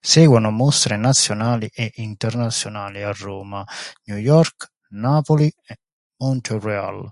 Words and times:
Seguono 0.00 0.50
mostre 0.50 0.96
nazionali 0.96 1.70
e 1.72 1.92
internazionali 1.98 3.02
a 3.04 3.12
Roma, 3.14 3.64
New 4.06 4.16
York, 4.18 4.72
Napoli, 4.88 5.48
Montréal. 6.16 7.08